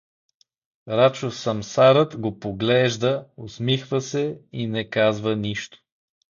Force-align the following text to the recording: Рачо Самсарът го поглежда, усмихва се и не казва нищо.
Рачо 0.87 1.29
Самсарът 1.31 2.17
го 2.19 2.39
поглежда, 2.39 3.27
усмихва 3.37 4.01
се 4.01 4.39
и 4.51 4.67
не 4.67 4.89
казва 4.89 5.35
нищо. 5.35 5.77